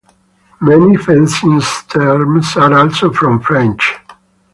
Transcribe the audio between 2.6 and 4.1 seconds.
also from French.